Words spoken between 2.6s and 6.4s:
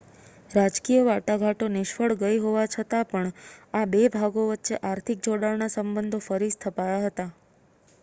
છતાં પણ આ 2 ભાગો વચ્ચે આર્થિક જોડાણના સબંધો